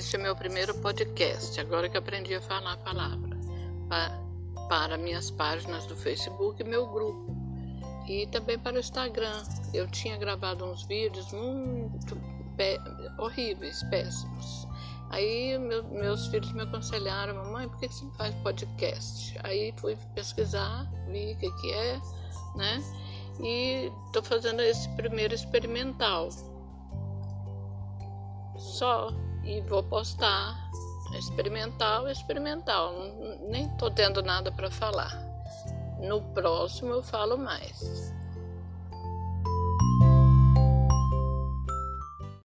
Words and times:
Este 0.00 0.16
é 0.16 0.18
meu 0.18 0.34
primeiro 0.34 0.72
podcast, 0.76 1.60
agora 1.60 1.86
que 1.86 1.98
aprendi 1.98 2.34
a 2.34 2.40
falar 2.40 2.72
a 2.72 2.76
palavra, 2.78 3.36
para 4.66 4.96
minhas 4.96 5.30
páginas 5.30 5.84
do 5.84 5.94
Facebook 5.94 6.62
e 6.62 6.64
meu 6.64 6.86
grupo. 6.86 7.36
E 8.08 8.26
também 8.28 8.58
para 8.58 8.76
o 8.76 8.78
Instagram. 8.80 9.42
Eu 9.74 9.86
tinha 9.88 10.16
gravado 10.16 10.64
uns 10.64 10.84
vídeos 10.84 11.30
muito 11.34 12.18
horríveis, 13.18 13.82
péssimos. 13.90 14.66
Aí 15.10 15.58
meu, 15.58 15.84
meus 15.84 16.28
filhos 16.28 16.50
me 16.52 16.62
aconselharam, 16.62 17.34
mamãe, 17.34 17.68
por 17.68 17.78
que 17.80 17.88
você 17.88 18.02
não 18.02 18.12
faz 18.12 18.34
podcast? 18.36 19.38
Aí 19.44 19.74
fui 19.76 19.98
pesquisar, 20.14 20.90
vi 21.08 21.34
o 21.34 21.36
que, 21.36 21.52
que 21.60 21.72
é, 21.74 22.00
né? 22.56 22.82
E 23.38 23.92
estou 24.06 24.22
fazendo 24.22 24.62
esse 24.62 24.88
primeiro 24.96 25.34
experimental. 25.34 26.30
Só. 28.56 29.10
E 29.44 29.60
vou 29.62 29.82
postar. 29.82 30.70
Experimental, 31.18 32.08
experimental. 32.08 32.94
Nem 33.48 33.66
estou 33.66 33.90
tendo 33.90 34.22
nada 34.22 34.52
para 34.52 34.70
falar. 34.70 35.12
No 35.98 36.22
próximo 36.32 36.92
eu 36.92 37.02
falo 37.02 37.36
mais. 37.36 38.14